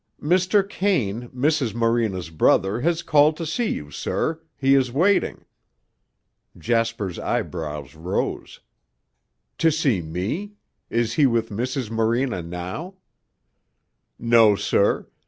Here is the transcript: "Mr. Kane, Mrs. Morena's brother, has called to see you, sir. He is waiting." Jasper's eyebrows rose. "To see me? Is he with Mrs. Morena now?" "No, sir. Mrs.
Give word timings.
"Mr. 0.19 0.67
Kane, 0.67 1.29
Mrs. 1.29 1.75
Morena's 1.75 2.31
brother, 2.31 2.79
has 2.81 3.03
called 3.03 3.37
to 3.37 3.45
see 3.45 3.67
you, 3.69 3.91
sir. 3.91 4.41
He 4.57 4.73
is 4.73 4.91
waiting." 4.91 5.45
Jasper's 6.57 7.19
eyebrows 7.19 7.93
rose. 7.93 8.61
"To 9.59 9.69
see 9.71 10.01
me? 10.01 10.53
Is 10.89 11.13
he 11.13 11.27
with 11.27 11.51
Mrs. 11.51 11.91
Morena 11.91 12.41
now?" 12.41 12.95
"No, 14.17 14.55
sir. 14.55 15.03
Mrs. 15.03 15.07